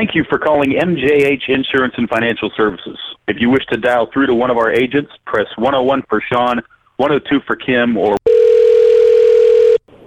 Thank 0.00 0.14
you 0.14 0.24
for 0.30 0.38
calling 0.38 0.70
MJH 0.70 1.50
Insurance 1.50 1.92
and 1.98 2.08
Financial 2.08 2.50
Services. 2.56 2.98
If 3.28 3.36
you 3.38 3.50
wish 3.50 3.66
to 3.66 3.76
dial 3.76 4.08
through 4.10 4.28
to 4.28 4.34
one 4.34 4.50
of 4.50 4.56
our 4.56 4.72
agents, 4.72 5.12
press 5.26 5.44
101 5.56 6.04
for 6.08 6.22
Sean, 6.22 6.62
102 6.96 7.40
for 7.46 7.54
Kim, 7.54 7.98
or. 7.98 8.16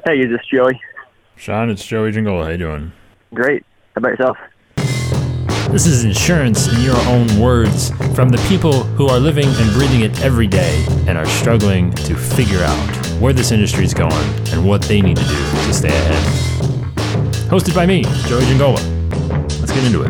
Hey, 0.04 0.18
is 0.18 0.32
this 0.32 0.42
Joey? 0.52 0.82
Sean, 1.36 1.70
it's 1.70 1.86
Joey 1.86 2.12
Jingle. 2.12 2.44
How 2.44 2.50
you 2.50 2.58
doing? 2.58 2.92
Great. 3.36 3.64
How 3.94 4.00
about 4.00 4.18
yourself? 4.18 4.38
This 5.71 5.86
is 5.86 6.05
insurance 6.05 6.73
in 6.73 6.82
your 6.82 6.98
own 7.02 7.39
words 7.39 7.91
from 8.16 8.30
the 8.30 8.44
people 8.50 8.82
who 8.96 9.10
are 9.10 9.20
living 9.20 9.48
and 9.48 9.73
breathing 9.73 10.02
it 10.02 10.23
every 10.23 10.48
day 10.48 10.84
and 11.07 11.20
are 11.20 11.28
struggling 11.28 11.94
to 11.94 12.16
figure 12.16 12.64
out 12.64 13.21
where 13.21 13.32
this 13.32 13.52
industry 13.52 13.86
is 13.86 13.94
going 13.94 14.12
and 14.48 14.68
what 14.68 14.82
they 14.82 15.02
need 15.02 15.18
to 15.18 15.23
do 15.23 15.36
to 15.68 15.71
stay 15.71 15.89
ahead. 15.89 16.23
Hosted 17.48 17.75
by 17.75 17.86
me, 17.86 18.02
Joey 18.25 18.44
Giangola. 18.46 18.93
Let's 19.74 19.86
get 19.86 19.92
into 19.92 20.04
it. 20.04 20.10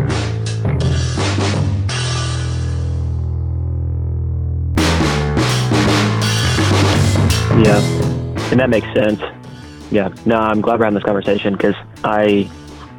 Yeah, 7.65 7.79
and 8.51 8.60
that 8.60 8.70
makes 8.70 8.87
sense. 8.93 9.21
Yeah, 9.89 10.14
no, 10.25 10.36
I'm 10.36 10.60
glad 10.60 10.79
we're 10.79 10.86
having 10.86 10.96
this 10.96 11.06
conversation 11.06 11.54
because 11.54 11.75
I, 12.04 12.51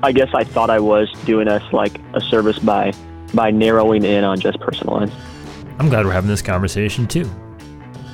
I 0.02 0.12
guess 0.12 0.32
I 0.32 0.44
thought 0.44 0.70
I 0.70 0.80
was 0.80 1.12
doing 1.26 1.48
us 1.48 1.62
like 1.74 2.00
a 2.14 2.20
service 2.22 2.58
by 2.58 2.94
by 3.34 3.50
narrowing 3.50 4.02
in 4.02 4.24
on 4.24 4.40
just 4.40 4.58
personal 4.60 4.94
lines. 4.94 5.12
I'm 5.78 5.90
glad 5.90 6.06
we're 6.06 6.12
having 6.12 6.30
this 6.30 6.40
conversation 6.40 7.06
too. 7.06 7.30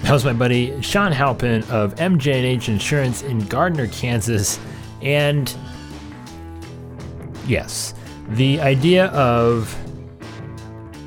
That 0.02 0.12
was 0.12 0.24
my 0.24 0.32
buddy 0.32 0.82
Sean 0.82 1.12
Halpin 1.12 1.62
of 1.70 1.94
MJ&H 1.96 2.68
Insurance 2.68 3.22
in 3.22 3.46
Gardner, 3.46 3.86
Kansas, 3.86 4.58
and 5.02 5.54
yes, 7.46 7.94
the 8.30 8.60
idea 8.60 9.06
of 9.06 9.76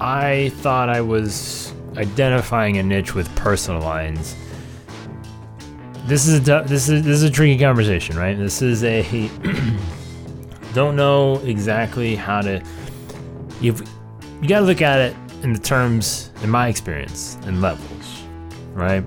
I 0.02 0.50
thought 0.56 0.90
I 0.90 1.02
was 1.02 1.74
identifying 1.96 2.78
a 2.78 2.84
niche 2.84 3.16
with 3.16 3.34
personal 3.36 3.82
lines. 3.82 4.36
This 6.06 6.28
is 6.28 6.48
a 6.50 6.64
this 6.68 6.90
is 6.90 7.04
this 7.04 7.16
is 7.18 7.24
a 7.24 7.30
tricky 7.30 7.58
conversation, 7.58 8.18
right? 8.18 8.38
This 8.38 8.62
is 8.62 8.84
a 8.84 9.02
don't 10.74 10.96
know 10.96 11.38
exactly 11.46 12.16
how 12.16 12.42
to. 12.42 12.62
You've 13.62 13.82
you 14.42 14.50
got 14.50 14.60
to 14.60 14.66
look 14.66 14.82
at 14.82 15.00
it 15.00 15.16
in 15.44 15.54
the 15.54 15.60
terms, 15.60 16.32
in 16.42 16.50
my 16.50 16.68
experience, 16.68 17.38
and 17.46 17.62
levels, 17.62 18.24
right? 18.74 19.04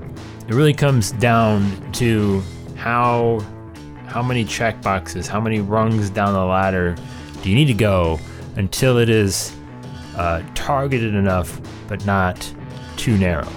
It 0.49 0.55
really 0.55 0.73
comes 0.73 1.13
down 1.13 1.93
to 1.93 2.43
how 2.77 3.45
how 4.07 4.23
many 4.23 4.45
check 4.47 4.81
boxes, 4.81 5.27
how 5.27 5.41
many 5.41 5.61
rungs 5.61 6.09
down 6.09 6.33
the 6.33 6.45
ladder 6.45 6.97
you 7.47 7.55
need 7.55 7.67
to 7.67 7.75
go 7.75 8.19
until 8.57 8.99
it 8.99 9.09
is 9.09 9.55
uh, 10.17 10.43
targeted 10.55 11.15
enough, 11.15 11.61
but 11.89 12.05
not 12.07 12.53
too 12.97 13.17
narrow. 13.17 13.49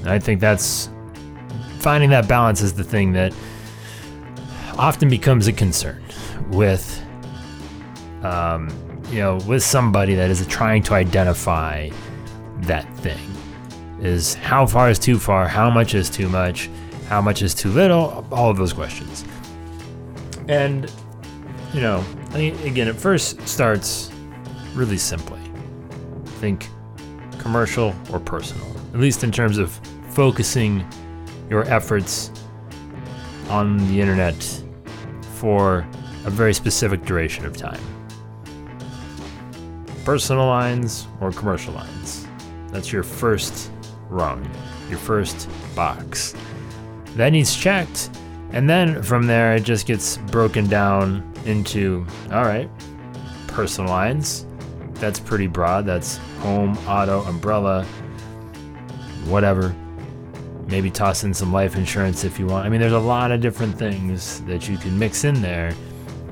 And 0.00 0.10
I 0.10 0.18
think 0.18 0.40
that's 0.40 0.90
finding 1.78 2.10
that 2.10 2.28
balance 2.28 2.60
is 2.60 2.72
the 2.72 2.84
thing 2.84 3.12
that 3.12 3.32
often 4.76 5.08
becomes 5.08 5.46
a 5.46 5.52
concern 5.52 6.02
with 6.50 7.02
um, 8.22 8.68
you 9.10 9.18
know 9.18 9.36
with 9.46 9.62
somebody 9.62 10.14
that 10.14 10.30
is 10.30 10.44
trying 10.46 10.82
to 10.84 10.94
identify 10.94 11.90
that 12.60 12.92
thing. 12.98 13.18
Is 14.00 14.34
how 14.34 14.64
far 14.64 14.90
is 14.90 14.98
too 14.98 15.18
far? 15.18 15.48
How 15.48 15.68
much 15.68 15.94
is 15.94 16.08
too 16.08 16.28
much? 16.28 16.70
How 17.08 17.20
much 17.20 17.42
is 17.42 17.54
too 17.54 17.70
little? 17.70 18.24
All 18.30 18.50
of 18.50 18.56
those 18.56 18.72
questions. 18.72 19.24
And 20.48 20.90
you 21.72 21.80
know 21.80 21.98
I 21.98 22.32
think, 22.32 22.64
again 22.64 22.88
it 22.88 22.96
first 22.96 23.46
starts 23.46 24.10
really 24.74 24.98
simply 24.98 25.40
think 26.40 26.68
commercial 27.38 27.94
or 28.12 28.20
personal 28.20 28.66
at 28.92 29.00
least 29.00 29.24
in 29.24 29.32
terms 29.32 29.58
of 29.58 29.70
focusing 30.10 30.86
your 31.50 31.64
efforts 31.64 32.30
on 33.48 33.78
the 33.88 34.00
internet 34.00 34.62
for 35.34 35.86
a 36.24 36.30
very 36.30 36.52
specific 36.52 37.04
duration 37.04 37.46
of 37.46 37.56
time. 37.56 37.80
Personal 40.04 40.46
lines 40.46 41.06
or 41.20 41.32
commercial 41.32 41.74
lines. 41.74 42.26
That's 42.68 42.92
your 42.92 43.02
first 43.02 43.70
rung, 44.08 44.48
your 44.88 44.98
first 44.98 45.48
box. 45.74 46.34
That 47.16 47.30
needs 47.30 47.54
checked, 47.54 48.10
and 48.52 48.68
then 48.68 49.02
from 49.02 49.26
there 49.26 49.54
it 49.56 49.64
just 49.64 49.86
gets 49.86 50.16
broken 50.16 50.66
down 50.66 51.30
into 51.44 52.06
all 52.32 52.44
right, 52.44 52.70
personal 53.46 53.90
lines. 53.90 54.46
That's 54.94 55.20
pretty 55.20 55.46
broad. 55.46 55.86
That's 55.86 56.16
home, 56.40 56.76
auto, 56.86 57.22
umbrella, 57.22 57.84
whatever 59.26 59.74
maybe 60.68 60.90
toss 60.90 61.24
in 61.24 61.32
some 61.32 61.52
life 61.52 61.76
insurance 61.76 62.24
if 62.24 62.38
you 62.38 62.46
want. 62.46 62.66
I 62.66 62.68
mean, 62.68 62.80
there's 62.80 62.92
a 62.92 62.98
lot 62.98 63.32
of 63.32 63.40
different 63.40 63.76
things 63.78 64.42
that 64.42 64.68
you 64.68 64.76
can 64.76 64.98
mix 64.98 65.24
in 65.24 65.40
there 65.40 65.74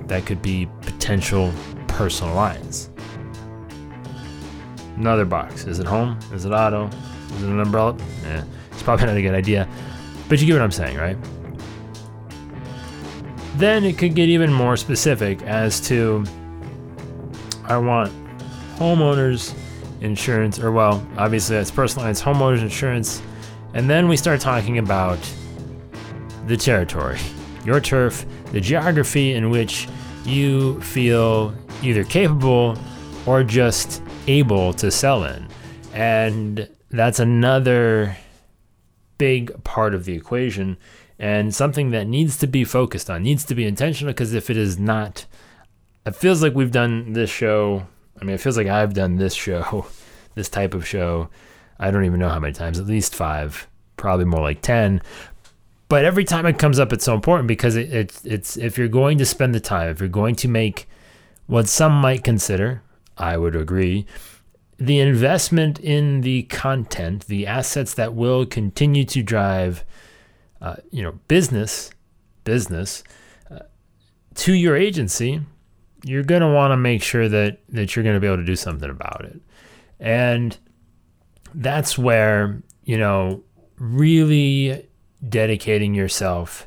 that 0.07 0.27
could 0.27 0.43
be 0.43 0.69
potential 0.83 1.53
personal 1.89 2.35
lines. 2.35 2.91
Another 4.97 5.25
box. 5.25 5.65
Is 5.65 5.79
it 5.79 5.87
home? 5.87 6.19
Is 6.33 6.45
it 6.45 6.53
auto? 6.53 6.89
Is 7.35 7.43
it 7.43 7.49
an 7.49 7.61
umbrella? 7.61 7.97
Yeah, 8.23 8.45
it's 8.71 8.83
probably 8.83 9.07
not 9.07 9.17
a 9.17 9.23
good 9.23 9.35
idea. 9.35 9.69
But 10.29 10.41
you 10.41 10.47
get 10.47 10.55
what 10.55 10.63
I'm 10.63 10.71
saying, 10.71 10.97
right? 10.97 11.17
Then 13.57 13.85
it 13.85 13.99
could 13.99 14.15
get 14.15 14.29
even 14.29 14.53
more 14.53 14.77
specific 14.77 15.43
as 15.43 15.81
to 15.89 16.25
I 17.65 17.77
want 17.79 18.13
homeowners 18.77 19.55
insurance, 20.01 20.59
or 20.61 20.71
well, 20.73 21.07
obviously 21.17 21.57
that's 21.57 21.71
personal 21.71 22.07
lines, 22.07 22.23
homeowners 22.23 22.61
insurance 22.63 23.23
and 23.77 23.91
then 23.91 24.09
we 24.09 24.17
start 24.17 24.41
talking 24.41 24.79
about 24.79 25.19
the 26.47 26.57
territory, 26.57 27.19
your 27.63 27.79
turf, 27.79 28.25
the 28.53 28.61
geography 28.61 29.35
in 29.35 29.51
which 29.51 29.87
you 30.25 30.81
feel 30.81 31.55
either 31.83 32.03
capable 32.03 32.79
or 33.27 33.45
just 33.45 34.03
able 34.29 34.73
to 34.73 34.91
sell 34.91 35.25
in. 35.25 35.47
And 35.93 36.67
that's 36.91 37.19
another 37.19 38.17
big 39.19 39.63
part 39.63 39.95
of 39.95 40.07
the 40.07 40.15
equation 40.15 40.79
and 41.19 41.55
something 41.55 41.91
that 41.91 42.07
needs 42.07 42.37
to 42.39 42.47
be 42.47 42.65
focused 42.65 43.09
on, 43.09 43.23
needs 43.23 43.45
to 43.47 43.55
be 43.55 43.65
intentional 43.65 44.13
because 44.13 44.35
if 44.35 44.51
it 44.51 44.57
is 44.57 44.79
not, 44.79 45.27
it 46.05 46.15
feels 46.15 46.43
like 46.43 46.55
we've 46.55 46.73
done 46.73 47.13
this 47.15 47.31
show. 47.31 47.87
I 48.21 48.25
mean, 48.25 48.35
it 48.35 48.41
feels 48.41 48.57
like 48.57 48.67
I've 48.67 48.95
done 48.95 49.17
this 49.17 49.35
show, 49.35 49.87
this 50.35 50.49
type 50.49 50.75
of 50.75 50.87
show 50.87 51.29
I 51.79 51.91
don't 51.91 52.05
even 52.05 52.21
know 52.21 52.29
how 52.29 52.41
many 52.41 52.53
times, 52.53 52.79
at 52.79 52.87
least 52.87 53.15
five, 53.15 53.69
probably 53.97 54.25
more 54.25 54.41
like 54.41 54.63
10. 54.63 55.03
But 55.89 56.05
every 56.05 56.25
time 56.25 56.47
it 56.47 56.59
comes 56.59 56.79
up, 56.79 56.93
it's 56.93 57.05
so 57.05 57.15
important 57.15 57.49
because 57.49 57.77
it, 57.77 57.93
it, 57.93 58.21
it's 58.25 58.57
if 58.57 58.77
you're 58.79 58.89
going 58.89 59.19
to 59.19 59.27
spend 59.27 59.55
the 59.55 59.61
time, 59.61 59.91
if 59.91 60.01
you're 60.01 60.09
going 60.09 60.35
to 60.37 60.49
make 60.49 60.89
what 61.47 61.69
some 61.69 61.93
might 61.93 62.25
consider, 62.25 62.83
I 63.17 63.37
would 63.37 63.55
agree, 63.55 64.07
the 64.79 64.99
investment 64.99 65.79
in 65.79 66.23
the 66.23 66.45
content, 66.45 67.27
the 67.27 67.47
assets 67.47 67.95
that 67.95 68.15
will 68.15 68.47
continue 68.47 69.05
to 69.05 69.23
drive, 69.23 69.85
uh, 70.67 70.75
you 70.91 71.01
know, 71.01 71.13
business, 71.29 71.93
business 72.43 73.05
uh, 73.53 73.61
to 74.35 74.53
your 74.53 74.75
agency, 74.75 75.41
you're 76.03 76.25
going 76.25 76.41
to 76.41 76.49
want 76.49 76.73
to 76.73 76.77
make 76.77 77.03
sure 77.05 77.29
that 77.29 77.61
that 77.69 77.95
you're 77.95 78.03
going 78.03 78.17
to 78.17 78.21
be 78.21 78.27
able 78.27 78.37
to 78.39 78.45
do 78.45 78.57
something 78.57 78.91
about 78.91 79.25
it. 79.25 79.41
And 80.01 80.59
that's 81.55 81.97
where, 81.97 82.63
you 82.83 82.99
know, 82.99 83.45
really 83.79 84.89
dedicating 85.29 85.95
yourself 85.95 86.67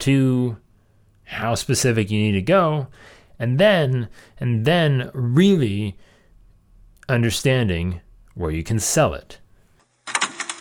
to 0.00 0.58
how 1.24 1.54
specific 1.54 2.10
you 2.10 2.18
need 2.18 2.32
to 2.32 2.42
go 2.42 2.88
and 3.38 3.58
then 3.58 4.08
and 4.38 4.66
then 4.66 5.10
really 5.14 5.96
understanding 7.08 8.02
where 8.34 8.50
you 8.50 8.62
can 8.62 8.78
sell 8.78 9.14
it. 9.14 9.38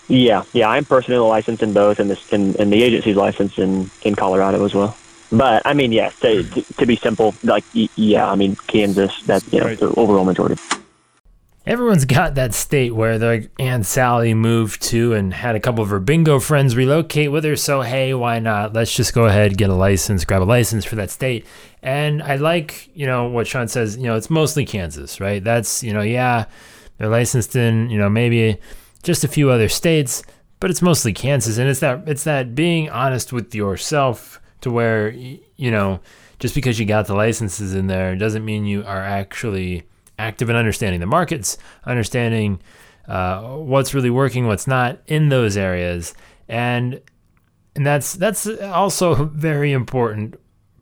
Yeah, 0.10 0.44
yeah, 0.54 0.70
I'm 0.70 0.86
personally 0.86 1.20
licensed 1.20 1.62
in 1.62 1.74
both, 1.74 2.00
and 2.00 2.10
this 2.10 2.32
and, 2.32 2.56
and 2.56 2.72
the 2.72 2.82
agency's 2.82 3.16
licensed 3.16 3.60
in 3.60 3.90
in 4.04 4.16
Colorado 4.16 4.64
as 4.64 4.74
well. 4.74 4.96
But 5.32 5.62
I 5.66 5.74
mean, 5.74 5.92
yeah, 5.92 6.10
to, 6.22 6.44
to, 6.44 6.62
to 6.62 6.86
be 6.86 6.96
simple, 6.96 7.36
like 7.44 7.66
yeah, 7.74 8.30
I 8.30 8.36
mean 8.36 8.56
Kansas, 8.68 9.22
that 9.24 9.44
you 9.52 9.60
know 9.60 9.66
Right. 9.66 9.80
the 9.80 9.94
overall 9.96 10.24
majority. 10.24 10.62
Everyone's 11.66 12.06
got 12.06 12.36
that 12.36 12.54
state 12.54 12.96
where 12.96 13.20
their 13.20 13.44
Aunt 13.60 13.86
Sally 13.86 14.34
moved 14.34 14.82
to 14.84 15.12
and 15.14 15.34
had 15.34 15.54
a 15.58 15.60
couple 15.60 15.84
of 15.84 15.90
her 15.90 16.00
bingo 16.00 16.40
friends 16.40 16.78
relocate 16.78 17.30
with 17.30 17.44
her. 17.44 17.58
So, 17.58 17.82
hey, 17.82 18.14
why 18.14 18.40
not? 18.40 18.72
Let's 18.72 18.96
just 18.96 19.14
go 19.14 19.26
ahead, 19.26 19.58
get 19.58 19.70
a 19.70 19.76
license, 19.76 20.24
grab 20.24 20.42
a 20.42 20.46
license 20.46 20.86
for 20.86 20.96
that 20.96 21.10
state. 21.10 21.46
And 21.84 22.24
I 22.24 22.38
like, 22.38 22.90
you 22.96 23.06
know, 23.06 23.28
what 23.28 23.48
Sean 23.48 23.68
says, 23.68 23.98
you 23.98 24.04
know, 24.04 24.16
it's 24.16 24.30
mostly 24.30 24.64
Kansas, 24.66 25.20
right? 25.20 25.44
That's, 25.44 25.84
you 25.84 25.92
know, 25.92 26.02
yeah, 26.02 26.46
they're 27.00 27.10
licensed 27.10 27.54
in, 27.58 27.90
you 27.90 27.98
know, 27.98 28.10
maybe 28.10 28.58
just 29.04 29.24
a 29.24 29.28
few 29.28 29.50
other 29.50 29.70
states, 29.70 30.24
but 30.60 30.70
it's 30.70 30.82
mostly 30.82 31.14
Kansas. 31.14 31.58
And 31.58 31.70
it's 31.70 31.80
that, 31.80 32.08
it's 32.08 32.24
that 32.24 32.56
being 32.56 32.90
honest 32.90 33.32
with 33.32 33.54
yourself 33.54 34.42
to 34.62 34.72
where, 34.72 35.10
you 35.10 35.72
know, 35.72 36.00
just 36.40 36.54
because 36.56 36.80
you 36.80 36.86
got 36.86 37.08
the 37.08 37.16
licenses 37.16 37.74
in 37.74 37.88
there 37.88 38.16
doesn't 38.16 38.46
mean 38.46 38.66
you 38.66 38.84
are 38.86 39.04
actually 39.04 39.84
active 40.20 40.50
in 40.50 40.56
understanding 40.56 41.00
the 41.00 41.06
markets, 41.06 41.58
understanding 41.86 42.60
uh, 43.08 43.42
what's 43.42 43.94
really 43.94 44.10
working, 44.10 44.48
what's 44.48 44.68
not 44.68 45.00
in 45.08 45.30
those 45.30 45.58
areas, 45.58 46.14
and 46.48 47.02
and 47.76 47.86
that's 47.86 48.14
that's 48.14 48.48
also 48.48 49.12
a 49.14 49.26
very 49.26 49.72
important 49.72 50.36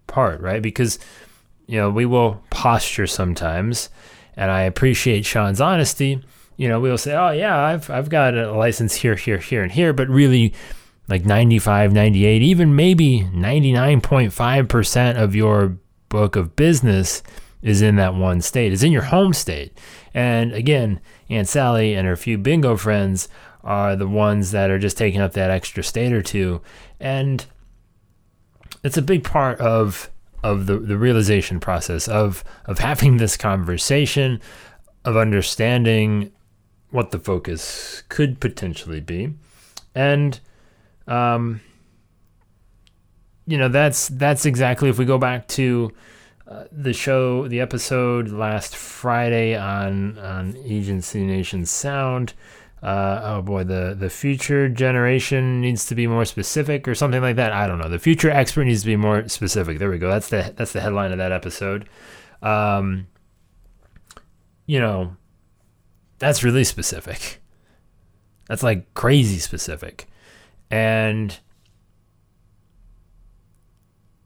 part, 0.07 0.41
right? 0.41 0.61
Because 0.61 0.97
you 1.67 1.77
know 1.77 1.89
we 1.89 2.05
will 2.05 2.41
posture 2.49 3.07
sometimes, 3.07 3.89
and 4.35 4.49
I 4.49 4.61
appreciate 4.61 5.25
Sean's 5.25 5.61
honesty. 5.61 6.23
You 6.57 6.67
know, 6.67 6.79
we'll 6.79 6.97
say, 6.97 7.13
"Oh 7.13 7.31
yeah, 7.31 7.57
I've 7.57 7.89
I've 7.89 8.09
got 8.09 8.35
a 8.35 8.51
license 8.51 8.95
here, 8.95 9.15
here, 9.15 9.37
here, 9.37 9.63
and 9.63 9.71
here," 9.71 9.93
but 9.93 10.09
really 10.09 10.53
like 11.07 11.25
95, 11.25 11.93
98, 11.93 12.41
even 12.41 12.75
maybe 12.75 13.21
99.5% 13.31 15.21
of 15.21 15.35
your 15.35 15.77
book 16.09 16.35
of 16.35 16.55
business 16.55 17.21
is 17.61 17.81
in 17.81 17.95
that 17.97 18.15
one 18.15 18.41
state, 18.41 18.71
is 18.71 18.83
in 18.83 18.91
your 18.91 19.03
home 19.03 19.33
state. 19.33 19.77
And 20.13 20.53
again, 20.53 20.99
Aunt 21.29 21.47
Sally 21.47 21.93
and 21.93 22.07
her 22.07 22.15
few 22.15 22.37
bingo 22.37 22.75
friends 22.77 23.27
are 23.63 23.95
the 23.95 24.07
ones 24.07 24.51
that 24.51 24.69
are 24.69 24.79
just 24.79 24.97
taking 24.97 25.19
up 25.19 25.33
that 25.33 25.51
extra 25.51 25.83
state 25.83 26.13
or 26.13 26.21
two. 26.21 26.61
And 26.99 27.45
it's 28.83 28.97
a 28.97 29.01
big 29.01 29.23
part 29.23 29.59
of 29.59 30.09
of 30.43 30.67
the, 30.67 30.77
the 30.77 30.97
realization 30.97 31.59
process 31.59 32.07
of 32.07 32.43
of 32.65 32.77
having 32.79 33.17
this 33.17 33.35
conversation, 33.35 34.39
of 35.03 35.17
understanding 35.17 36.31
what 36.95 37.11
the 37.11 37.19
focus 37.19 38.03
could 38.09 38.39
potentially 38.39 38.99
be. 38.99 39.33
And 39.93 40.39
um, 41.07 41.61
you 43.45 43.57
know, 43.57 43.67
that's 43.67 44.07
that's 44.09 44.45
exactly 44.45 44.89
if 44.89 44.97
we 44.97 45.05
go 45.05 45.17
back 45.17 45.47
to 45.49 45.91
uh, 46.47 46.65
the 46.71 46.93
show, 46.93 47.47
the 47.47 47.59
episode 47.59 48.29
last 48.29 48.75
Friday 48.75 49.55
on 49.55 50.17
on 50.17 50.57
Agency 50.57 51.25
Nation 51.25 51.65
Sound. 51.65 52.33
Uh, 52.81 53.21
oh 53.23 53.41
boy, 53.41 53.63
the 53.63 53.95
the 53.97 54.09
future 54.09 54.69
generation 54.69 55.61
needs 55.61 55.85
to 55.85 55.95
be 55.95 56.07
more 56.07 56.25
specific 56.25 56.87
or 56.87 56.95
something 56.95 57.21
like 57.21 57.35
that. 57.35 57.51
I 57.51 57.67
don't 57.67 57.79
know. 57.79 57.89
The 57.89 57.99
future 57.99 58.29
expert 58.29 58.65
needs 58.65 58.81
to 58.81 58.87
be 58.87 58.95
more 58.95 59.27
specific. 59.27 59.79
There 59.79 59.89
we 59.89 59.97
go. 59.97 60.09
That's 60.09 60.29
the 60.29 60.53
that's 60.55 60.73
the 60.73 60.81
headline 60.81 61.11
of 61.11 61.17
that 61.17 61.31
episode. 61.31 61.87
Um, 62.41 63.07
you 64.67 64.79
know, 64.79 65.15
that's 66.19 66.43
really 66.43 66.63
specific. 66.63 67.41
That's 68.47 68.63
like 68.63 68.93
crazy 68.93 69.39
specific. 69.39 70.07
And 70.69 71.37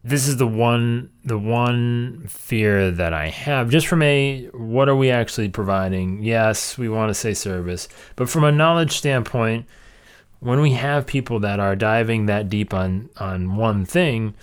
this 0.04 0.28
is 0.28 0.38
the 0.38 0.48
one 0.48 1.10
the 1.24 1.38
one 1.38 2.26
fear 2.28 2.90
that 2.92 3.14
I 3.14 3.28
have 3.30 3.70
just 3.70 3.88
from 3.88 4.02
a 4.02 4.46
what 4.54 4.88
are 4.90 4.96
we 4.96 5.12
actually 5.12 5.50
providing? 5.50 6.24
Yes, 6.24 6.78
we 6.78 6.90
want 6.90 7.10
to 7.10 7.14
say 7.14 7.34
service, 7.34 7.88
but 8.16 8.30
from 8.30 8.44
a 8.44 8.52
knowledge 8.52 8.98
standpoint, 8.98 9.66
when 10.40 10.62
we 10.62 10.72
have 10.72 11.06
people 11.06 11.40
that 11.42 11.60
are 11.60 11.76
diving 11.76 12.28
that 12.28 12.50
deep 12.50 12.74
on 12.74 13.10
on 13.18 13.56
one 13.56 13.86
thing, 13.86 14.36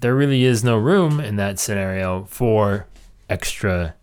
there 0.00 0.14
really 0.14 0.44
is 0.44 0.64
no 0.64 0.76
room 0.76 1.20
in 1.20 1.36
that 1.36 1.58
scenario 1.58 2.24
for 2.24 2.86
extra 3.28 3.94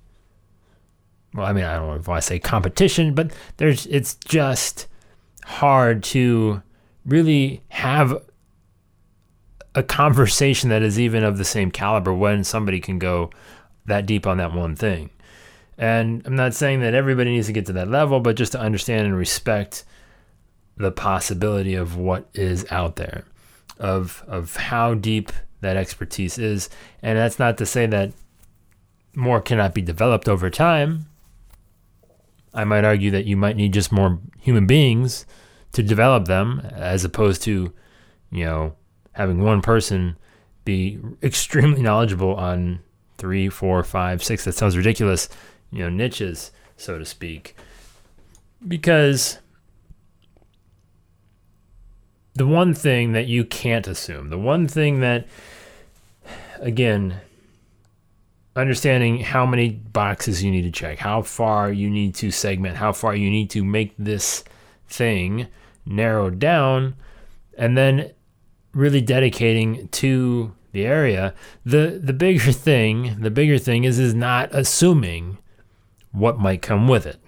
well, 1.33 1.45
I 1.45 1.53
mean, 1.53 1.63
I 1.63 1.75
don't 1.75 1.87
know 1.87 1.95
if 1.95 2.09
I 2.09 2.19
say 2.19 2.39
competition, 2.39 3.13
but 3.13 3.31
there's 3.57 3.85
it's 3.87 4.15
just 4.15 4.87
hard 5.45 6.03
to 6.03 6.61
really 7.05 7.61
have 7.69 8.21
a 9.75 9.83
conversation 9.83 10.69
that 10.69 10.83
is 10.83 10.99
even 10.99 11.23
of 11.23 11.37
the 11.37 11.45
same 11.45 11.71
caliber 11.71 12.13
when 12.13 12.43
somebody 12.43 12.79
can 12.79 12.99
go 12.99 13.31
that 13.85 14.05
deep 14.05 14.27
on 14.27 14.37
that 14.37 14.53
one 14.53 14.75
thing. 14.75 15.09
And 15.77 16.21
I'm 16.25 16.35
not 16.35 16.53
saying 16.53 16.81
that 16.81 16.93
everybody 16.93 17.31
needs 17.31 17.47
to 17.47 17.53
get 17.53 17.65
to 17.65 17.73
that 17.73 17.87
level, 17.89 18.19
but 18.19 18.35
just 18.35 18.51
to 18.51 18.59
understand 18.59 19.07
and 19.07 19.17
respect 19.17 19.83
the 20.77 20.91
possibility 20.91 21.73
of 21.73 21.97
what 21.97 22.29
is 22.33 22.65
out 22.71 22.95
there, 22.95 23.25
of 23.79 24.23
of 24.27 24.55
how 24.55 24.93
deep 24.93 25.31
that 25.61 25.77
expertise 25.77 26.37
is. 26.37 26.69
And 27.01 27.17
that's 27.17 27.39
not 27.39 27.57
to 27.57 27.65
say 27.65 27.87
that 27.87 28.13
more 29.15 29.41
cannot 29.41 29.73
be 29.73 29.81
developed 29.81 30.29
over 30.29 30.49
time. 30.49 31.07
I 32.53 32.63
might 32.63 32.85
argue 32.85 33.11
that 33.11 33.25
you 33.25 33.35
might 33.35 33.55
need 33.55 33.73
just 33.73 33.91
more 33.91 34.19
human 34.39 34.67
beings 34.67 35.25
to 35.71 35.81
develop 35.81 36.25
them 36.25 36.59
as 36.71 37.03
opposed 37.03 37.41
to, 37.43 37.73
you 38.31 38.45
know, 38.45 38.75
having 39.13 39.43
one 39.43 39.61
person 39.61 40.17
be 40.65 40.99
extremely 41.21 41.81
knowledgeable 41.81 42.35
on 42.35 42.79
three, 43.17 43.49
four, 43.49 43.83
five, 43.83 44.23
six, 44.23 44.45
that 44.45 44.53
sounds 44.53 44.77
ridiculous, 44.77 45.29
you 45.71 45.79
know, 45.79 45.89
niches, 45.89 46.51
so 46.77 46.99
to 46.99 47.05
speak. 47.05 47.55
Because 48.65 49.39
the 52.35 52.47
one 52.47 52.73
thing 52.73 53.13
that 53.13 53.27
you 53.27 53.45
can't 53.45 53.87
assume, 53.87 54.29
the 54.29 54.37
one 54.37 54.67
thing 54.67 54.99
that, 55.01 55.27
again, 56.59 57.21
understanding 58.55 59.19
how 59.19 59.45
many 59.45 59.69
boxes 59.69 60.43
you 60.43 60.51
need 60.51 60.61
to 60.63 60.71
check, 60.71 60.99
how 60.99 61.21
far 61.21 61.71
you 61.71 61.89
need 61.89 62.15
to 62.15 62.31
segment, 62.31 62.77
how 62.77 62.91
far 62.91 63.15
you 63.15 63.29
need 63.29 63.49
to 63.51 63.63
make 63.63 63.93
this 63.97 64.43
thing 64.87 65.47
narrowed 65.85 66.39
down 66.39 66.95
and 67.57 67.77
then 67.77 68.11
really 68.73 69.01
dedicating 69.01 69.87
to 69.89 70.53
the 70.71 70.85
area 70.85 71.33
the 71.65 71.99
the 72.01 72.13
bigger 72.13 72.51
thing 72.51 73.15
the 73.19 73.29
bigger 73.29 73.57
thing 73.57 73.83
is 73.83 73.99
is 73.99 74.13
not 74.13 74.49
assuming 74.53 75.37
what 76.11 76.39
might 76.39 76.61
come 76.61 76.87
with 76.87 77.05
it 77.05 77.19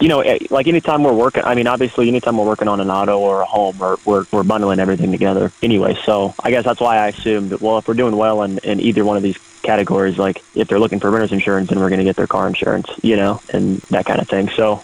you 0.00 0.08
know, 0.08 0.20
eh, 0.20 0.38
like 0.50 0.66
anytime 0.66 1.02
we're 1.02 1.14
working, 1.14 1.44
I 1.44 1.54
mean, 1.54 1.66
obviously, 1.66 2.08
anytime 2.08 2.36
we're 2.36 2.44
working 2.44 2.68
on 2.68 2.78
an 2.78 2.90
auto 2.90 3.18
or 3.18 3.40
a 3.40 3.46
home, 3.46 3.78
we're, 3.78 3.96
we're, 4.04 4.26
we're 4.32 4.42
bundling 4.42 4.78
everything 4.78 5.10
together 5.10 5.50
anyway. 5.62 5.96
So 6.04 6.34
I 6.42 6.50
guess 6.50 6.64
that's 6.64 6.80
why 6.80 6.98
I 6.98 7.08
assumed, 7.08 7.50
that 7.50 7.62
well, 7.62 7.78
if 7.78 7.88
we're 7.88 7.94
doing 7.94 8.16
well 8.16 8.42
in, 8.42 8.58
in 8.58 8.80
either 8.80 9.02
one 9.02 9.16
of 9.16 9.22
these 9.22 9.38
categories, 9.64 10.18
like 10.18 10.42
if 10.54 10.68
they're 10.68 10.78
looking 10.78 11.00
for 11.00 11.10
renter's 11.10 11.32
insurance, 11.32 11.70
then 11.70 11.80
we're 11.80 11.88
going 11.88 11.98
to 11.98 12.04
get 12.04 12.16
their 12.16 12.26
car 12.26 12.46
insurance, 12.46 12.88
you 13.02 13.16
know, 13.16 13.40
and 13.52 13.78
that 13.90 14.06
kind 14.06 14.20
of 14.20 14.28
thing. 14.28 14.48
So 14.50 14.82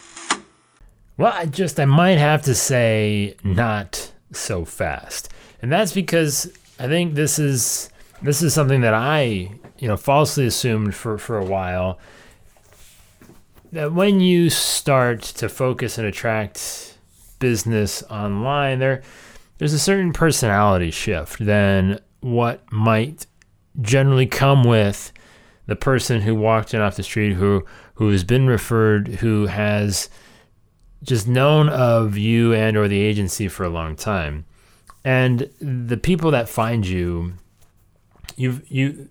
well, 1.21 1.35
I 1.35 1.45
just 1.45 1.79
I 1.79 1.85
might 1.85 2.17
have 2.17 2.41
to 2.43 2.55
say 2.55 3.37
not 3.45 4.11
so 4.33 4.65
fast. 4.65 5.29
And 5.61 5.71
that's 5.71 5.93
because 5.93 6.51
I 6.79 6.87
think 6.87 7.15
this 7.15 7.39
is 7.39 7.91
this 8.23 8.43
is 8.43 8.55
something 8.55 8.81
that 8.81 8.95
I, 8.95 9.51
you 9.79 9.87
know, 9.87 9.99
falsely 9.99 10.47
assumed 10.47 10.95
for 10.95 11.19
for 11.19 11.37
a 11.37 11.45
while 11.45 11.99
that 13.73 13.93
when 13.93 14.21
you 14.21 14.49
start 14.49 15.21
to 15.21 15.51
focus 15.51 15.99
and 15.99 16.07
attract 16.07 16.97
business 17.39 18.03
online, 18.05 18.79
there 18.79 19.03
there's 19.59 19.75
a 19.75 19.79
certain 19.79 20.15
personality 20.15 20.91
shift 20.91 21.45
than 21.45 22.01
what 22.21 22.63
might 22.73 23.27
generally 23.81 24.27
come 24.27 24.65
with 24.65 25.13
the 25.67 25.77
person 25.77 26.23
who 26.23 26.35
walked 26.35 26.75
in 26.75 26.81
off 26.81 26.97
the 26.97 27.03
street 27.03 27.35
who 27.35 27.65
who 27.95 28.11
has 28.11 28.25
been 28.25 28.47
referred 28.47 29.07
who 29.07 29.47
has 29.47 30.09
just 31.03 31.27
known 31.27 31.69
of 31.69 32.17
you 32.17 32.53
and 32.53 32.77
or 32.77 32.89
the 32.89 33.01
agency 33.01 33.49
for 33.49 33.65
a 33.65 33.71
long 33.71 33.97
time. 33.97 34.45
And 35.05 35.51
the 35.61 35.97
people 35.97 36.31
that 36.33 36.49
find 36.49 36.87
you 36.87 37.35
you've 38.37 38.71
you 38.71 39.09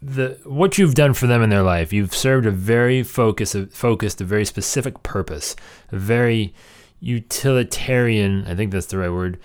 the 0.00 0.38
what 0.44 0.78
you've 0.78 0.94
done 0.94 1.14
for 1.14 1.26
them 1.26 1.42
in 1.42 1.50
their 1.50 1.62
life 1.62 1.92
you've 1.92 2.14
served 2.14 2.46
a 2.46 2.50
very 2.50 3.02
focus 3.02 3.54
focused 3.70 4.20
a 4.20 4.24
very 4.24 4.44
specific 4.44 5.00
purpose 5.04 5.54
a 5.92 5.96
very 5.96 6.52
utilitarian 6.98 8.44
i 8.48 8.54
think 8.54 8.72
that's 8.72 8.86
the 8.86 8.98
right 8.98 9.10
word 9.10 9.38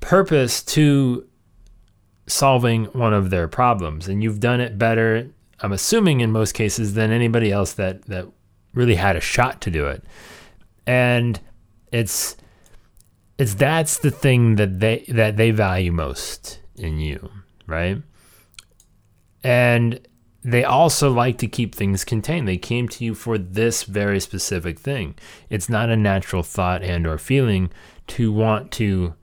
purpose 0.00 0.62
to 0.62 1.26
solving 2.26 2.86
one 2.86 3.12
of 3.12 3.30
their 3.30 3.48
problems 3.48 4.08
and 4.08 4.22
you've 4.22 4.40
done 4.40 4.60
it 4.60 4.78
better 4.78 5.28
i'm 5.60 5.72
assuming 5.72 6.20
in 6.20 6.32
most 6.32 6.52
cases 6.52 6.94
than 6.94 7.10
anybody 7.10 7.52
else 7.52 7.72
that 7.74 8.02
that 8.06 8.26
really 8.72 8.94
had 8.94 9.16
a 9.16 9.20
shot 9.20 9.60
to 9.60 9.70
do 9.70 9.86
it 9.86 10.02
and 10.86 11.40
it's 11.92 12.36
it's 13.38 13.54
that's 13.54 13.98
the 13.98 14.10
thing 14.10 14.56
that 14.56 14.80
they 14.80 15.04
that 15.08 15.36
they 15.36 15.50
value 15.50 15.92
most 15.92 16.60
in 16.76 16.98
you, 16.98 17.30
right? 17.66 18.02
And 19.42 20.00
they 20.42 20.64
also 20.64 21.10
like 21.10 21.38
to 21.38 21.46
keep 21.46 21.74
things 21.74 22.04
contained. 22.04 22.46
They 22.46 22.58
came 22.58 22.88
to 22.88 23.04
you 23.04 23.14
for 23.14 23.38
this 23.38 23.84
very 23.84 24.20
specific 24.20 24.78
thing. 24.78 25.16
It's 25.50 25.68
not 25.68 25.88
a 25.88 25.96
natural 25.96 26.42
thought 26.42 26.82
and 26.82 27.06
or 27.06 27.18
feeling 27.18 27.70
to 28.08 28.32
want 28.32 28.70
to 28.72 29.14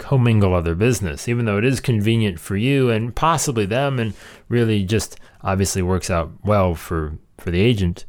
commingle 0.00 0.54
other 0.54 0.74
business, 0.74 1.28
even 1.28 1.44
though 1.44 1.58
it 1.58 1.64
is 1.64 1.78
convenient 1.78 2.40
for 2.40 2.56
you 2.56 2.90
and 2.90 3.14
possibly 3.14 3.66
them 3.66 4.00
and 4.00 4.14
really 4.48 4.82
just 4.82 5.20
obviously 5.42 5.82
works 5.82 6.10
out 6.10 6.32
well 6.42 6.74
for 6.74 7.18
for 7.38 7.50
the 7.50 7.60
agent 7.60 8.06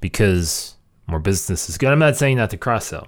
because 0.00 0.76
more 1.06 1.20
business 1.20 1.68
is 1.68 1.78
good. 1.78 1.90
I'm 1.90 1.98
not 1.98 2.16
saying 2.16 2.38
not 2.38 2.50
to 2.50 2.56
cross 2.56 2.86
sell. 2.86 3.06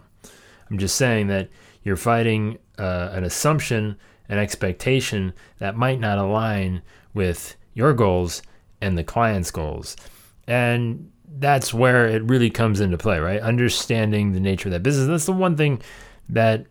I'm 0.71 0.79
just 0.79 0.97
saying 0.97 1.29
that 1.29 1.49
you're 1.83 1.97
fighting 1.97 2.59
uh, 2.79 3.11
an 3.13 3.25
assumption, 3.25 3.97
an 4.29 4.39
expectation 4.39 5.33
that 5.59 5.77
might 5.77 5.99
not 5.99 6.19
align 6.19 6.83
with 7.15 7.57
your 7.75 7.95
goals 7.95 8.43
and 8.81 8.99
the 8.99 9.05
client's 9.05 9.51
goals. 9.51 9.97
And 10.47 11.11
that's 11.39 11.73
where 11.73 12.07
it 12.07 12.23
really 12.25 12.51
comes 12.51 12.81
into 12.81 12.99
play, 12.99 13.19
right? 13.19 13.41
Understanding 13.41 14.33
the 14.33 14.41
nature 14.41 14.69
of 14.69 14.73
that 14.73 14.83
business. 14.83 15.09
That's 15.09 15.27
the 15.27 15.33
one 15.33 15.57
thing 15.57 15.81
that, 16.29 16.67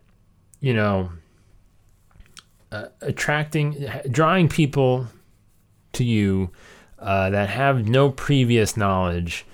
you 0.60 0.74
know, 0.74 1.10
uh, 2.72 2.86
attracting, 3.00 3.88
drawing 4.10 4.48
people 4.48 5.06
to 5.92 6.04
you 6.04 6.50
uh, 6.98 7.30
that 7.30 7.48
have 7.48 7.88
no 7.88 8.10
previous 8.10 8.76
knowledge 8.76 9.44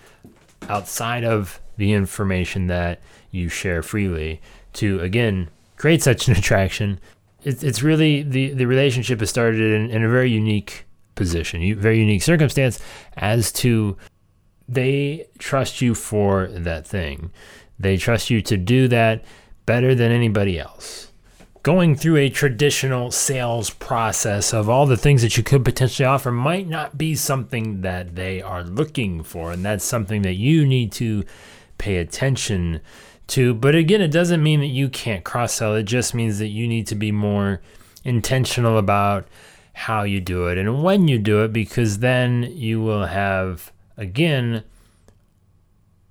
outside 0.68 1.24
of 1.24 1.60
the 1.76 1.92
information 1.92 2.68
that 2.68 3.00
you 3.30 3.48
share 3.48 3.82
freely 3.82 4.40
to, 4.74 5.00
again, 5.00 5.48
create 5.76 6.02
such 6.02 6.28
an 6.28 6.36
attraction. 6.36 7.00
It's, 7.44 7.62
it's 7.62 7.82
really 7.82 8.22
the, 8.22 8.52
the 8.52 8.66
relationship 8.66 9.20
is 9.20 9.30
started 9.30 9.60
in, 9.60 9.90
in 9.90 10.04
a 10.04 10.08
very 10.08 10.30
unique 10.30 10.86
position, 11.14 11.78
very 11.78 11.98
unique 11.98 12.22
circumstance 12.22 12.80
as 13.16 13.52
to 13.52 13.96
they 14.68 15.26
trust 15.38 15.82
you 15.82 15.94
for 15.94 16.46
that 16.46 16.86
thing. 16.86 17.30
They 17.78 17.96
trust 17.96 18.30
you 18.30 18.40
to 18.42 18.56
do 18.56 18.88
that 18.88 19.24
better 19.66 19.94
than 19.94 20.12
anybody 20.12 20.58
else. 20.58 21.11
Going 21.62 21.94
through 21.94 22.16
a 22.16 22.28
traditional 22.28 23.12
sales 23.12 23.70
process 23.70 24.52
of 24.52 24.68
all 24.68 24.84
the 24.84 24.96
things 24.96 25.22
that 25.22 25.36
you 25.36 25.44
could 25.44 25.64
potentially 25.64 26.06
offer 26.06 26.32
might 26.32 26.68
not 26.68 26.98
be 26.98 27.14
something 27.14 27.82
that 27.82 28.16
they 28.16 28.42
are 28.42 28.64
looking 28.64 29.22
for. 29.22 29.52
And 29.52 29.64
that's 29.64 29.84
something 29.84 30.22
that 30.22 30.34
you 30.34 30.66
need 30.66 30.90
to 30.92 31.24
pay 31.78 31.98
attention 31.98 32.80
to. 33.28 33.54
But 33.54 33.76
again, 33.76 34.00
it 34.00 34.10
doesn't 34.10 34.42
mean 34.42 34.58
that 34.58 34.66
you 34.66 34.88
can't 34.88 35.22
cross 35.22 35.54
sell, 35.54 35.76
it 35.76 35.84
just 35.84 36.14
means 36.14 36.40
that 36.40 36.48
you 36.48 36.66
need 36.66 36.88
to 36.88 36.96
be 36.96 37.12
more 37.12 37.60
intentional 38.02 38.76
about 38.76 39.28
how 39.72 40.02
you 40.02 40.20
do 40.20 40.48
it 40.48 40.58
and 40.58 40.82
when 40.82 41.06
you 41.06 41.18
do 41.18 41.44
it, 41.44 41.52
because 41.52 42.00
then 42.00 42.42
you 42.42 42.80
will 42.80 43.06
have, 43.06 43.72
again, 43.96 44.64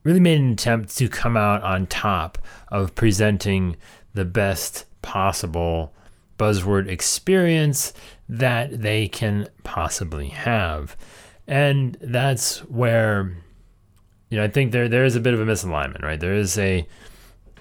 really 0.04 0.20
made 0.20 0.40
an 0.40 0.54
attempt 0.54 0.98
to 0.98 1.10
come 1.10 1.36
out 1.36 1.62
on 1.62 1.86
top 1.86 2.38
of 2.70 2.96
presenting 2.96 3.76
the 4.14 4.26
best 4.26 4.86
possible 5.02 5.94
buzzword 6.38 6.88
experience 6.88 7.94
that 8.28 8.82
they 8.82 9.08
can 9.08 9.48
possibly 9.64 10.30
have. 10.30 10.96
And 11.48 11.98
that's 12.02 12.60
where, 12.66 13.36
you 14.30 14.38
know, 14.38 14.44
I 14.44 14.48
think 14.48 14.72
there 14.72 14.88
there 14.88 15.06
is 15.06 15.16
a 15.16 15.20
bit 15.20 15.34
of 15.34 15.40
a 15.40 15.46
misalignment, 15.46 16.02
right? 16.02 16.20
There 16.20 16.34
is 16.34 16.58
a 16.58 16.88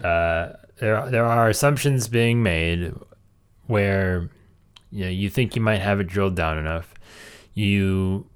uh, 0.02 0.50
there 0.78 1.10
there 1.10 1.26
are 1.26 1.48
assumptions 1.48 2.08
being 2.08 2.42
made 2.42 2.94
where 3.66 4.30
you 4.90 5.04
know 5.04 5.10
you 5.10 5.30
think 5.30 5.54
you 5.54 5.62
might 5.62 5.80
have 5.80 6.00
it 6.00 6.08
drilled 6.08 6.34
down 6.34 6.58
enough 6.58 6.94
you 7.54 8.26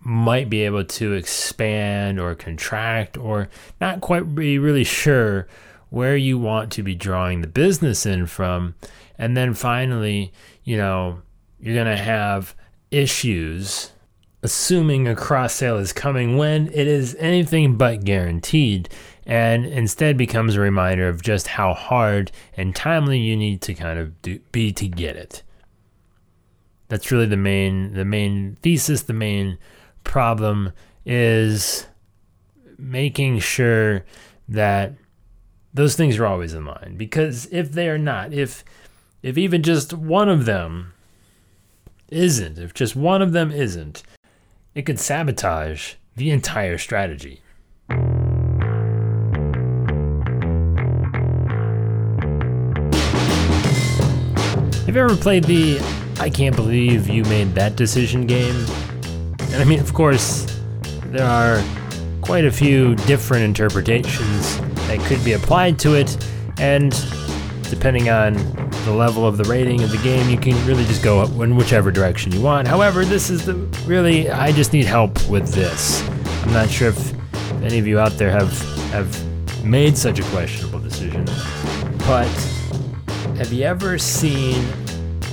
might 0.00 0.50
be 0.50 0.62
able 0.62 0.84
to 0.84 1.14
expand 1.14 2.20
or 2.20 2.34
contract 2.34 3.16
or 3.16 3.48
not 3.80 4.00
quite 4.00 4.34
be 4.34 4.58
really 4.58 4.84
sure 4.84 5.48
where 5.94 6.16
you 6.16 6.38
want 6.38 6.72
to 6.72 6.82
be 6.82 6.94
drawing 6.94 7.40
the 7.40 7.46
business 7.46 8.04
in 8.04 8.26
from. 8.26 8.74
And 9.16 9.36
then 9.36 9.54
finally 9.54 10.32
you 10.64 10.76
know 10.76 11.22
you're 11.58 11.74
going 11.74 11.86
to 11.86 12.02
have 12.02 12.54
issues 12.90 13.92
assuming 14.44 15.08
a 15.08 15.16
cross 15.16 15.54
sale 15.54 15.78
is 15.78 15.94
coming 15.94 16.36
when 16.36 16.66
it 16.68 16.86
is 16.86 17.16
anything 17.18 17.76
but 17.76 18.04
guaranteed. 18.04 18.90
And 19.26 19.64
instead 19.64 20.18
becomes 20.18 20.54
a 20.54 20.60
reminder 20.60 21.08
of 21.08 21.22
just 21.22 21.46
how 21.46 21.72
hard 21.72 22.30
and 22.54 22.76
timely 22.76 23.18
you 23.18 23.36
need 23.36 23.62
to 23.62 23.72
kind 23.72 23.98
of 23.98 24.20
do, 24.20 24.38
be 24.52 24.70
to 24.74 24.86
get 24.86 25.16
it. 25.16 25.42
That's 26.88 27.10
really 27.10 27.24
the 27.24 27.38
main 27.38 27.94
the 27.94 28.04
main 28.04 28.58
thesis, 28.60 29.02
the 29.02 29.14
main 29.14 29.56
problem 30.04 30.72
is 31.06 31.86
making 32.76 33.38
sure 33.38 34.04
that 34.46 34.92
those 35.74 35.96
things 35.96 36.18
are 36.18 36.26
always 36.26 36.54
in 36.54 36.64
line 36.64 36.94
because 36.96 37.46
if 37.50 37.72
they 37.72 37.88
are 37.88 37.98
not, 37.98 38.32
if 38.32 38.64
if 39.22 39.36
even 39.36 39.62
just 39.62 39.92
one 39.92 40.28
of 40.28 40.44
them 40.44 40.92
isn't, 42.08 42.58
if 42.58 42.72
just 42.72 42.94
one 42.94 43.20
of 43.20 43.32
them 43.32 43.50
isn't, 43.50 44.04
it 44.74 44.82
could 44.82 45.00
sabotage 45.00 45.94
the 46.14 46.30
entire 46.30 46.78
strategy. 46.78 47.40
Have 54.86 54.94
you 54.94 55.02
ever 55.02 55.16
played 55.16 55.44
the 55.44 55.80
I 56.20 56.30
can't 56.30 56.54
believe 56.54 57.08
you 57.08 57.24
made 57.24 57.54
that 57.56 57.74
decision 57.74 58.26
game. 58.26 58.64
And 59.40 59.56
I 59.56 59.64
mean, 59.64 59.80
of 59.80 59.92
course, 59.92 60.46
there 61.06 61.26
are 61.26 61.62
quite 62.22 62.44
a 62.44 62.52
few 62.52 62.94
different 62.94 63.42
interpretations 63.44 64.60
that 64.88 65.00
could 65.06 65.24
be 65.24 65.32
applied 65.32 65.78
to 65.80 65.94
it, 65.94 66.16
and 66.58 66.92
depending 67.70 68.08
on 68.08 68.34
the 68.84 68.92
level 68.92 69.26
of 69.26 69.36
the 69.36 69.44
rating 69.44 69.82
of 69.82 69.90
the 69.90 69.98
game, 69.98 70.28
you 70.28 70.38
can 70.38 70.54
really 70.66 70.84
just 70.84 71.02
go 71.02 71.22
in 71.42 71.56
whichever 71.56 71.90
direction 71.90 72.32
you 72.32 72.40
want. 72.40 72.68
However, 72.68 73.04
this 73.04 73.30
is 73.30 73.46
the 73.46 73.54
really 73.86 74.30
I 74.30 74.52
just 74.52 74.72
need 74.72 74.86
help 74.86 75.28
with 75.28 75.52
this. 75.54 76.06
I'm 76.44 76.52
not 76.52 76.68
sure 76.68 76.88
if 76.88 77.14
any 77.62 77.78
of 77.78 77.86
you 77.86 77.98
out 77.98 78.12
there 78.12 78.30
have 78.30 78.52
have 78.90 79.64
made 79.64 79.96
such 79.96 80.18
a 80.18 80.22
questionable 80.24 80.78
decision, 80.78 81.24
but 82.06 82.28
have 83.38 83.52
you 83.52 83.64
ever 83.64 83.98
seen 83.98 84.62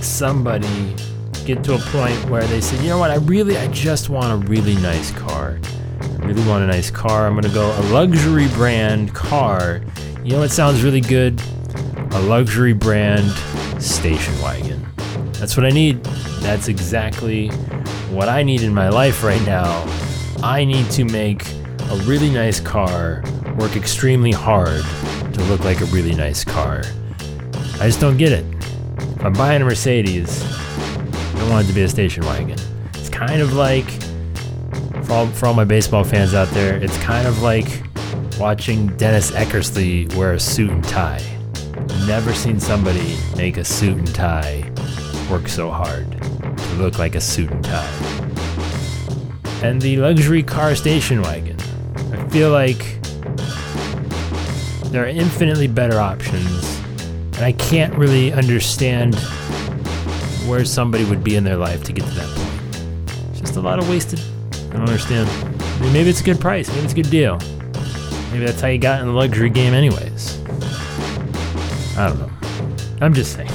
somebody 0.02 0.96
get 1.46 1.64
to 1.66 1.76
a 1.76 1.80
point 1.80 2.30
where 2.30 2.44
they 2.48 2.62
say, 2.62 2.82
you 2.82 2.90
know 2.90 2.98
what, 2.98 3.12
I 3.12 3.16
really, 3.16 3.58
I 3.58 3.68
just 3.68 4.10
want 4.10 4.32
a 4.32 4.48
really 4.48 4.76
nice 4.76 5.12
car. 5.12 5.60
Really 6.32 6.48
want 6.48 6.64
a 6.64 6.68
nice 6.68 6.90
car. 6.90 7.28
I'm 7.28 7.34
going 7.34 7.44
to 7.44 7.50
go 7.50 7.78
a 7.78 7.84
luxury 7.92 8.48
brand 8.48 9.14
car. 9.14 9.82
You 10.24 10.32
know 10.32 10.40
what 10.40 10.50
sounds 10.50 10.82
really 10.82 11.02
good? 11.02 11.42
A 12.12 12.22
luxury 12.22 12.72
brand 12.72 13.30
station 13.84 14.34
wagon. 14.42 14.88
That's 15.34 15.58
what 15.58 15.66
I 15.66 15.72
need. 15.72 16.02
That's 16.40 16.70
exactly 16.70 17.50
what 18.12 18.30
I 18.30 18.44
need 18.44 18.62
in 18.62 18.74
my 18.74 18.88
life 18.88 19.26
right 19.26 19.46
now. 19.46 19.84
I 20.42 20.64
need 20.64 20.90
to 20.92 21.04
make 21.04 21.46
a 21.52 21.98
really 22.06 22.30
nice 22.30 22.62
car 22.62 23.26
work 23.58 23.76
extremely 23.76 24.32
hard 24.32 24.86
to 25.34 25.44
look 25.50 25.66
like 25.66 25.82
a 25.82 25.86
really 25.88 26.16
nice 26.16 26.46
car. 26.46 26.84
I 27.74 27.88
just 27.88 28.00
don't 28.00 28.16
get 28.16 28.32
it. 28.32 28.46
If 29.18 29.26
I'm 29.26 29.34
buying 29.34 29.62
a 29.62 29.66
Mercedes, 29.66 30.42
I 30.46 31.40
don't 31.40 31.50
want 31.50 31.66
it 31.66 31.68
to 31.68 31.74
be 31.74 31.82
a 31.82 31.90
station 31.90 32.26
wagon. 32.26 32.58
It's 32.94 33.10
kind 33.10 33.42
of 33.42 33.52
like, 33.52 33.88
for 35.34 35.48
all, 35.48 35.54
my 35.54 35.66
baseball 35.66 36.06
fans 36.06 36.34
out 36.34 36.48
there, 36.52 36.78
it's 36.78 36.98
kind 37.00 37.28
of 37.28 37.42
like 37.42 37.68
watching 38.40 38.88
Dennis 38.96 39.32
Eckersley 39.32 40.14
wear 40.16 40.32
a 40.32 40.40
suit 40.40 40.70
and 40.72 40.82
tie. 40.86 41.22
Never 42.08 42.34
seen 42.34 42.62
somebody 42.62 43.18
make 43.36 43.58
a 43.58 43.66
suit 43.66 43.98
and 43.98 44.16
tie 44.16 44.72
work 45.30 45.50
so 45.50 45.70
hard 45.70 46.10
to 46.22 46.76
look 46.76 46.98
like 46.98 47.16
a 47.16 47.20
suit 47.20 47.52
and 47.52 47.62
tie. 47.62 47.92
And 49.62 49.82
the 49.82 49.98
luxury 49.98 50.44
car 50.44 50.76
station 50.76 51.22
wagon. 51.22 51.60
I 52.14 52.30
feel 52.30 52.52
like 52.52 53.02
there 54.92 55.04
are 55.04 55.10
infinitely 55.10 55.68
better 55.68 56.00
options 56.00 56.80
and 57.34 57.44
I 57.44 57.52
can't 57.52 57.94
really 57.96 58.32
understand 58.32 59.16
where 60.48 60.64
somebody 60.64 61.04
would 61.04 61.22
be 61.22 61.36
in 61.36 61.44
their 61.44 61.58
life 61.58 61.84
to 61.84 61.92
get 61.92 62.06
to 62.06 62.12
that 62.12 62.38
point. 62.38 63.32
It's 63.32 63.42
just 63.42 63.58
a 63.58 63.62
lot 63.62 63.78
of 63.78 63.90
wasted. 63.90 64.22
I 64.72 64.78
don't 64.78 64.90
understand. 64.90 65.30
I 65.30 65.82
mean, 65.82 65.94
maybe 65.94 66.10
it's 66.10 66.22
a 66.22 66.24
good 66.24 66.40
price. 66.40 66.68
Maybe 66.70 66.82
it's 66.82 66.94
a 66.94 66.96
good 66.96 67.10
deal. 67.10 67.38
Maybe 68.32 68.46
that's 68.46 68.62
how 68.62 68.68
you 68.68 68.78
got 68.78 69.02
in 69.02 69.08
the 69.08 69.14
luxury 69.14 69.50
game, 69.50 69.74
anyways. 69.74 70.42
I 71.98 72.08
don't 72.08 72.20
know. 72.20 72.32
I'm 73.02 73.14
just 73.14 73.34
saying. 73.34 73.50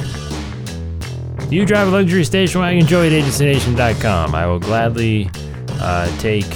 If 1.38 1.52
you 1.52 1.64
drive 1.64 1.88
a 1.88 1.90
luxury 1.90 2.25
station 2.25 2.61
wagon, 2.61 2.80
enjoy 2.80 3.06
it 3.06 3.12
at 3.12 3.25
agencynation.com. 3.25 4.35
I 4.35 4.46
will 4.46 4.58
gladly 4.58 5.30
uh, 5.80 6.14
take 6.18 6.49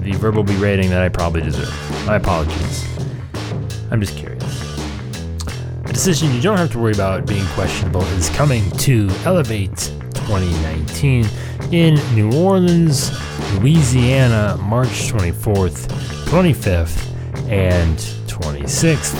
the 0.00 0.12
verbal 0.12 0.44
berating 0.44 0.90
that 0.90 1.02
I 1.02 1.08
probably 1.08 1.42
deserve. 1.42 1.72
My 2.06 2.16
apologies. 2.16 2.84
I'm 3.90 4.00
just 4.00 4.16
curious 4.16 4.42
A 5.84 5.92
decision 5.92 6.32
you 6.34 6.40
don't 6.40 6.58
have 6.58 6.70
to 6.72 6.78
worry 6.78 6.92
about 6.92 7.26
being 7.26 7.46
questionable 7.48 8.02
is 8.02 8.28
coming 8.30 8.70
to 8.78 9.08
Elevate 9.24 9.76
2019 10.14 11.26
in 11.72 11.94
New 12.14 12.32
Orleans, 12.36 13.10
Louisiana, 13.58 14.56
March 14.60 15.10
24th, 15.10 15.88
25th, 16.26 17.10
and 17.48 17.96
26th. 18.28 19.14